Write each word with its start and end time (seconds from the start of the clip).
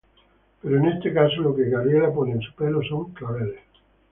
Pero 0.63 0.77
en 0.77 0.87
este 0.87 1.13
caso, 1.13 1.41
lo 1.41 1.55
que 1.55 1.69
Gabriela 1.69 2.11
pone 2.11 2.31
en 2.31 2.41
su 2.41 2.55
pelo 2.55 2.81
son 2.81 3.13
claveles. 3.13 3.59